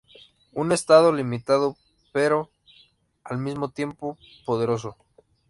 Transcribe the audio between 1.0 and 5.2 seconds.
limitado pero, al mismo tiempo, poderoso.